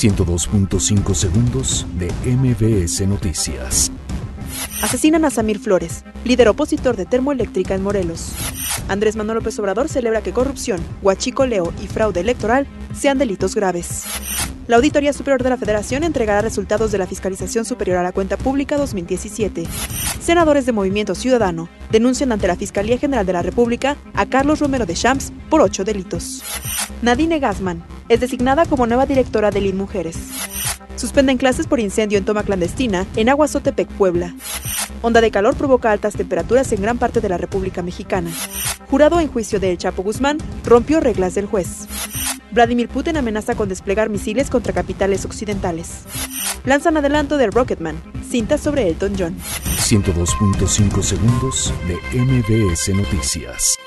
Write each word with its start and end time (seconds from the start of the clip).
102.5 0.00 1.14
segundos 1.14 1.86
de 1.98 2.10
MBS 2.24 3.06
Noticias. 3.06 3.92
Asesinan 4.82 5.26
a 5.26 5.30
Samir 5.30 5.58
Flores, 5.58 6.06
líder 6.24 6.48
opositor 6.48 6.96
de 6.96 7.04
termoeléctrica 7.04 7.74
en 7.74 7.82
Morelos. 7.82 8.32
Andrés 8.88 9.14
Manuel 9.14 9.40
López 9.40 9.58
Obrador 9.58 9.90
celebra 9.90 10.22
que 10.22 10.32
corrupción, 10.32 10.80
huachicoleo 11.02 11.74
y 11.82 11.86
fraude 11.86 12.20
electoral 12.20 12.66
sean 12.94 13.18
delitos 13.18 13.54
graves. 13.54 14.04
La 14.68 14.76
Auditoría 14.76 15.12
Superior 15.12 15.42
de 15.42 15.50
la 15.50 15.58
Federación 15.58 16.02
entregará 16.02 16.40
resultados 16.40 16.92
de 16.92 16.98
la 16.98 17.06
Fiscalización 17.06 17.66
Superior 17.66 17.98
a 17.98 18.02
la 18.02 18.12
Cuenta 18.12 18.38
Pública 18.38 18.78
2017. 18.78 19.66
Senadores 20.18 20.64
de 20.64 20.72
Movimiento 20.72 21.14
Ciudadano 21.14 21.68
denuncian 21.90 22.32
ante 22.32 22.46
la 22.46 22.56
Fiscalía 22.56 22.96
General 22.96 23.26
de 23.26 23.34
la 23.34 23.42
República 23.42 23.98
a 24.14 24.24
Carlos 24.24 24.60
Romero 24.60 24.86
de 24.86 24.94
Champs 24.94 25.30
por 25.50 25.60
ocho 25.60 25.84
delitos. 25.84 26.42
Nadine 27.02 27.38
Gassman 27.38 27.84
es 28.10 28.18
designada 28.18 28.66
como 28.66 28.88
nueva 28.88 29.06
directora 29.06 29.52
de 29.52 29.60
LIN 29.60 29.76
Mujeres. 29.76 30.16
Suspenden 30.96 31.38
clases 31.38 31.68
por 31.68 31.78
incendio 31.78 32.18
en 32.18 32.24
toma 32.24 32.42
clandestina 32.42 33.06
en 33.14 33.28
Aguazotepec, 33.28 33.88
Puebla. 33.92 34.34
Onda 35.00 35.20
de 35.20 35.30
calor 35.30 35.56
provoca 35.56 35.92
altas 35.92 36.14
temperaturas 36.14 36.72
en 36.72 36.82
gran 36.82 36.98
parte 36.98 37.20
de 37.20 37.28
la 37.28 37.38
República 37.38 37.82
Mexicana. 37.82 38.32
Jurado 38.90 39.20
en 39.20 39.28
juicio 39.28 39.60
de 39.60 39.70
El 39.70 39.78
Chapo 39.78 40.02
Guzmán 40.02 40.38
rompió 40.64 40.98
reglas 40.98 41.36
del 41.36 41.46
juez. 41.46 41.86
Vladimir 42.50 42.88
Putin 42.88 43.16
amenaza 43.16 43.54
con 43.54 43.68
desplegar 43.68 44.10
misiles 44.10 44.50
contra 44.50 44.72
capitales 44.72 45.24
occidentales. 45.24 46.02
Lanzan 46.64 46.96
adelanto 46.96 47.38
de 47.38 47.46
Rocketman, 47.46 48.02
cinta 48.28 48.58
sobre 48.58 48.88
Elton 48.88 49.14
John. 49.16 49.36
102.5 49.78 51.00
segundos 51.00 51.72
de 51.86 51.94
MBS 52.18 52.88
Noticias. 52.88 53.78